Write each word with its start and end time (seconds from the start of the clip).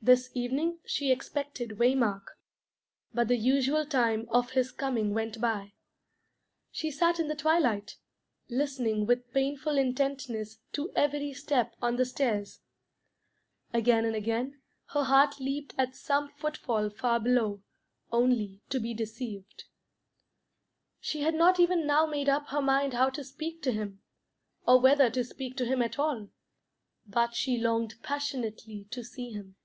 This 0.00 0.30
evening 0.32 0.78
she 0.86 1.10
expected 1.10 1.70
Waymark, 1.78 2.22
but 3.12 3.26
the 3.26 3.36
usual 3.36 3.84
time 3.84 4.26
of 4.30 4.50
his 4.52 4.70
coming 4.70 5.12
went 5.12 5.40
by. 5.40 5.74
She 6.70 6.90
sat 6.92 7.18
in 7.18 7.26
the 7.26 7.34
twilight, 7.34 7.96
listening 8.48 9.06
with 9.06 9.32
painful 9.34 9.76
intentness 9.76 10.60
to 10.74 10.92
every 10.94 11.32
step 11.34 11.74
on 11.82 11.96
the 11.96 12.04
stairs; 12.04 12.60
again 13.74 14.04
and 14.04 14.14
again 14.14 14.60
her 14.90 15.02
heart 15.02 15.40
leaped 15.40 15.74
at 15.76 15.96
some 15.96 16.28
footfall 16.28 16.90
far 16.90 17.18
below, 17.18 17.62
only 18.12 18.62
to 18.70 18.78
be 18.78 18.94
deceived. 18.94 19.64
She 21.00 21.22
had 21.22 21.34
not 21.34 21.58
even 21.58 21.86
now 21.88 22.06
made 22.06 22.28
up 22.28 22.46
her 22.46 22.62
mind 22.62 22.94
how 22.94 23.10
to 23.10 23.24
speak 23.24 23.62
to 23.62 23.72
him, 23.72 24.00
or 24.64 24.80
whether 24.80 25.10
to 25.10 25.24
speak 25.24 25.56
to 25.56 25.66
him 25.66 25.82
at 25.82 25.98
all; 25.98 26.30
but 27.04 27.34
she 27.34 27.58
longed 27.58 27.96
passionately 28.02 28.86
to 28.92 29.02
see 29.02 29.32
him. 29.32 29.56